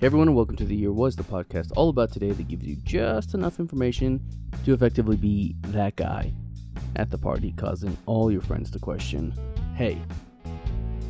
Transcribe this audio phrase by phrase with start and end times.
[0.00, 2.66] Hey everyone, and welcome to The Year Was, the podcast all about today that gives
[2.66, 4.20] you just enough information
[4.64, 6.32] to effectively be that guy
[6.96, 9.32] at the party, causing all your friends to question
[9.76, 10.02] hey,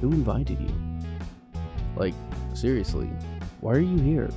[0.03, 0.71] who invited you?
[1.97, 2.15] Like,
[2.53, 3.07] seriously,
[3.63, 4.29] why are you here?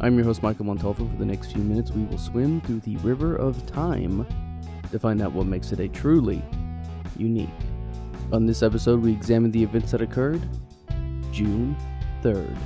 [0.00, 1.06] I'm your host, Michael Montalvo.
[1.06, 4.26] For the next few minutes, we will swim through the river of time
[4.90, 6.42] to find out what makes today truly
[7.18, 7.48] unique.
[8.32, 10.40] On this episode, we examine the events that occurred
[11.32, 11.76] June
[12.22, 12.56] 3rd.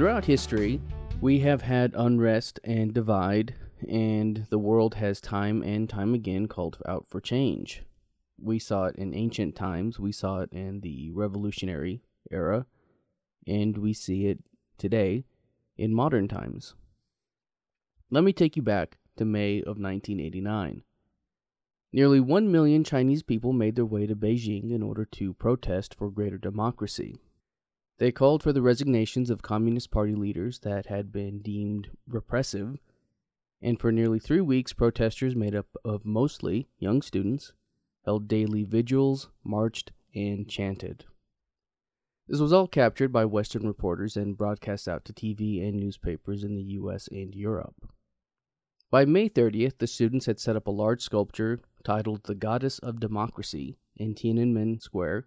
[0.00, 0.80] Throughout history,
[1.20, 3.54] we have had unrest and divide,
[3.86, 7.82] and the world has time and time again called out for change.
[8.40, 12.00] We saw it in ancient times, we saw it in the revolutionary
[12.30, 12.64] era,
[13.46, 14.38] and we see it
[14.78, 15.26] today
[15.76, 16.74] in modern times.
[18.08, 20.82] Let me take you back to May of 1989.
[21.92, 26.10] Nearly 1 million Chinese people made their way to Beijing in order to protest for
[26.10, 27.20] greater democracy.
[28.00, 32.78] They called for the resignations of Communist Party leaders that had been deemed repressive,
[33.60, 37.52] and for nearly three weeks, protesters made up of mostly young students
[38.06, 41.04] held daily vigils, marched, and chanted.
[42.26, 46.54] This was all captured by Western reporters and broadcast out to TV and newspapers in
[46.54, 47.92] the US and Europe.
[48.90, 52.98] By May 30th, the students had set up a large sculpture titled The Goddess of
[52.98, 55.26] Democracy in Tiananmen Square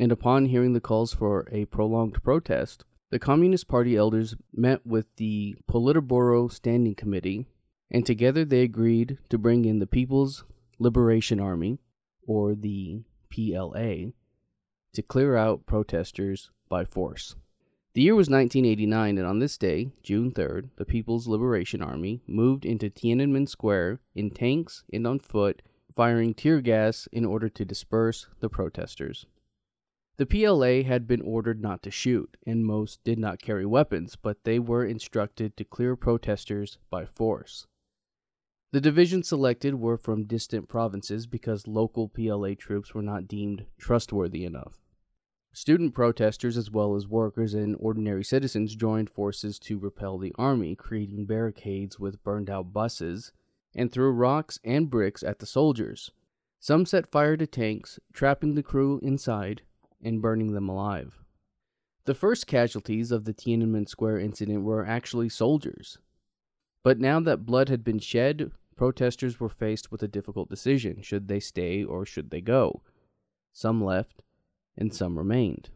[0.00, 5.14] and upon hearing the calls for a prolonged protest, the Communist Party elders met with
[5.16, 7.44] the Politburo Standing Committee,
[7.90, 10.42] and together they agreed to bring in the People's
[10.78, 11.80] Liberation Army,
[12.26, 14.12] or the PLA,
[14.94, 17.36] to clear out protesters by force.
[17.92, 22.64] The year was 1989, and on this day, June 3rd, the People's Liberation Army moved
[22.64, 25.60] into Tiananmen Square in tanks and on foot,
[25.94, 29.26] firing tear gas in order to disperse the protesters.
[30.20, 34.44] The PLA had been ordered not to shoot, and most did not carry weapons, but
[34.44, 37.66] they were instructed to clear protesters by force.
[38.72, 44.44] The divisions selected were from distant provinces because local PLA troops were not deemed trustworthy
[44.44, 44.82] enough.
[45.54, 50.76] Student protesters, as well as workers and ordinary citizens, joined forces to repel the army,
[50.76, 53.32] creating barricades with burned out buses,
[53.74, 56.10] and threw rocks and bricks at the soldiers.
[56.58, 59.62] Some set fire to tanks, trapping the crew inside,
[60.02, 61.18] and burning them alive.
[62.04, 65.98] The first casualties of the Tiananmen Square incident were actually soldiers.
[66.82, 71.28] But now that blood had been shed, protesters were faced with a difficult decision should
[71.28, 72.82] they stay or should they go?
[73.52, 74.22] Some left,
[74.76, 75.70] and some remained.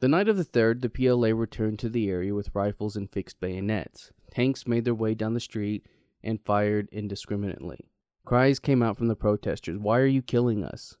[0.00, 3.40] The night of the 3rd, the PLA returned to the area with rifles and fixed
[3.40, 4.12] bayonets.
[4.30, 5.86] Tanks made their way down the street
[6.22, 7.90] and fired indiscriminately.
[8.24, 10.96] Cries came out from the protesters Why are you killing us?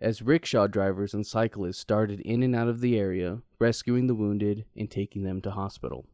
[0.00, 4.64] As rickshaw drivers and cyclists started in and out of the area, rescuing the wounded
[4.76, 6.06] and taking them to hospital.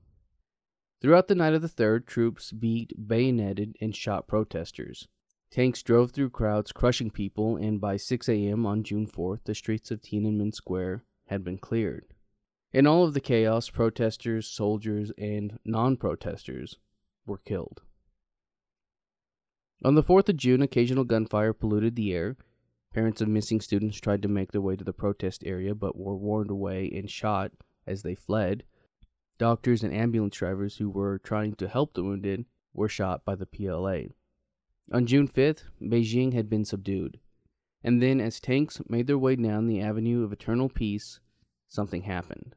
[1.00, 5.06] Throughout the night of the 3rd, troops beat, bayoneted, and shot protesters.
[5.50, 8.66] Tanks drove through crowds, crushing people, and by 6 a.m.
[8.66, 12.06] on June 4th, the streets of Tiananmen Square had been cleared.
[12.72, 16.76] In all of the chaos, protesters, soldiers, and non protesters
[17.24, 17.82] were killed.
[19.84, 22.36] On the 4th of June, occasional gunfire polluted the air,
[22.96, 26.16] Parents of missing students tried to make their way to the protest area but were
[26.16, 27.52] warned away and shot
[27.86, 28.64] as they fled.
[29.36, 33.44] Doctors and ambulance drivers who were trying to help the wounded were shot by the
[33.44, 34.04] PLA.
[34.90, 37.20] On June 5th, Beijing had been subdued.
[37.84, 41.20] And then, as tanks made their way down the Avenue of Eternal Peace,
[41.68, 42.54] something happened.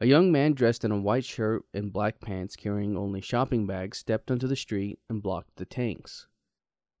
[0.00, 3.98] A young man dressed in a white shirt and black pants carrying only shopping bags
[3.98, 6.26] stepped onto the street and blocked the tanks.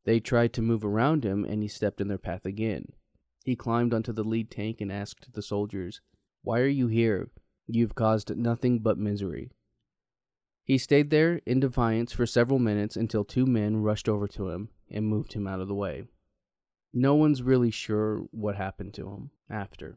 [0.04, 2.92] They tried to move around him, and he stepped in their path again.
[3.44, 6.00] He climbed onto the lead tank and asked the soldiers,
[6.42, 7.30] Why are you here?
[7.66, 9.50] You've caused nothing but misery.
[10.64, 14.68] He stayed there in defiance for several minutes until two men rushed over to him
[14.90, 16.04] and moved him out of the way.
[16.92, 19.96] No one's really sure what happened to him after.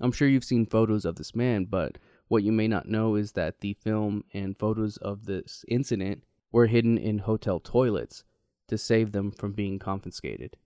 [0.00, 1.98] I'm sure you've seen photos of this man, but
[2.28, 6.66] what you may not know is that the film and photos of this incident were
[6.66, 8.24] hidden in hotel toilets
[8.72, 10.56] to save them from being confiscated.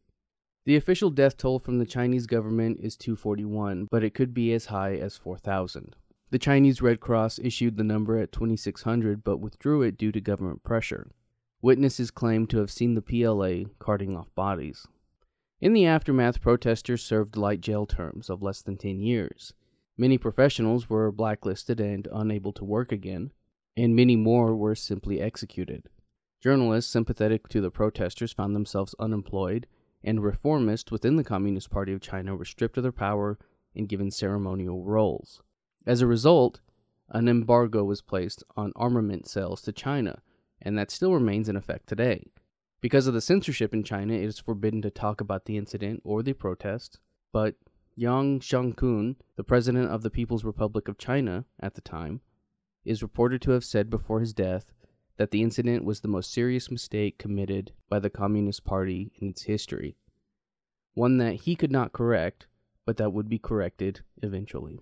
[0.64, 4.66] The official death toll from the Chinese government is 241, but it could be as
[4.66, 5.96] high as 4,000.
[6.30, 10.62] The Chinese Red Cross issued the number at 2,600 but withdrew it due to government
[10.62, 11.10] pressure.
[11.60, 14.86] Witnesses claim to have seen the PLA carting off bodies.
[15.60, 19.52] In the aftermath, protesters served light jail terms of less than 10 years.
[19.96, 23.32] Many professionals were blacklisted and unable to work again,
[23.76, 25.88] and many more were simply executed.
[26.40, 29.66] Journalists sympathetic to the protesters found themselves unemployed,
[30.04, 33.38] and reformists within the Communist Party of China were stripped of their power
[33.74, 35.42] and given ceremonial roles.
[35.86, 36.60] As a result,
[37.08, 40.22] an embargo was placed on armament sales to China,
[40.60, 42.26] and that still remains in effect today.
[42.80, 46.22] Because of the censorship in China, it is forbidden to talk about the incident or
[46.22, 46.98] the protest,
[47.32, 47.54] but
[47.94, 52.20] Yang Shangkun, the president of the People's Republic of China at the time,
[52.84, 54.66] is reported to have said before his death
[55.16, 59.42] that the incident was the most serious mistake committed by the Communist Party in its
[59.42, 59.96] history.
[60.94, 62.46] One that he could not correct,
[62.84, 64.80] but that would be corrected eventually.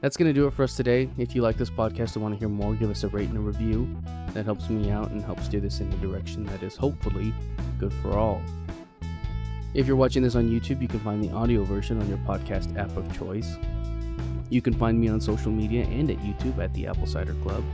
[0.00, 1.08] That's going to do it for us today.
[1.16, 3.38] If you like this podcast and want to hear more, give us a rate and
[3.38, 3.88] a review.
[4.34, 7.34] That helps me out and helps steer this in a direction that is hopefully
[7.78, 8.42] good for all.
[9.72, 12.76] If you're watching this on YouTube, you can find the audio version on your podcast
[12.78, 13.56] app of choice.
[14.48, 17.64] You can find me on social media and at YouTube at the Apple Cider Club.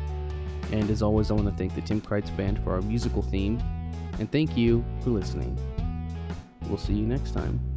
[0.72, 3.62] And as always, I want to thank the Tim Kreitz Band for our musical theme.
[4.18, 5.56] And thank you for listening.
[6.66, 7.71] We'll see you next time.